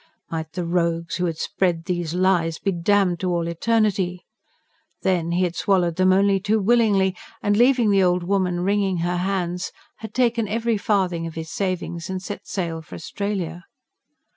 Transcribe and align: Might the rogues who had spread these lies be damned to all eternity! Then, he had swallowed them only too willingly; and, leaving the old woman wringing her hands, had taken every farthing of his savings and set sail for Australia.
Might 0.31 0.53
the 0.53 0.65
rogues 0.65 1.17
who 1.17 1.25
had 1.27 1.37
spread 1.37 1.85
these 1.85 2.15
lies 2.15 2.57
be 2.57 2.71
damned 2.71 3.19
to 3.19 3.31
all 3.31 3.47
eternity! 3.47 4.25
Then, 5.03 5.29
he 5.33 5.43
had 5.43 5.55
swallowed 5.55 5.97
them 5.97 6.11
only 6.11 6.39
too 6.39 6.59
willingly; 6.59 7.15
and, 7.43 7.55
leaving 7.55 7.91
the 7.91 8.01
old 8.01 8.23
woman 8.23 8.61
wringing 8.61 8.97
her 9.05 9.17
hands, 9.17 9.71
had 9.97 10.15
taken 10.15 10.47
every 10.47 10.77
farthing 10.79 11.27
of 11.27 11.35
his 11.35 11.51
savings 11.51 12.09
and 12.09 12.19
set 12.19 12.47
sail 12.47 12.81
for 12.81 12.95
Australia. 12.95 13.65